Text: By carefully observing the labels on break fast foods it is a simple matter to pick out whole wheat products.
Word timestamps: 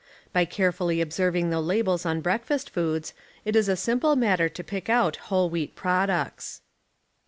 By 0.33 0.45
carefully 0.45 0.99
observing 0.99 1.51
the 1.51 1.61
labels 1.61 2.07
on 2.07 2.21
break 2.21 2.43
fast 2.45 2.71
foods 2.71 3.13
it 3.45 3.55
is 3.55 3.69
a 3.69 3.75
simple 3.75 4.15
matter 4.15 4.49
to 4.49 4.63
pick 4.63 4.89
out 4.89 5.17
whole 5.29 5.47
wheat 5.47 5.75
products. 5.75 6.61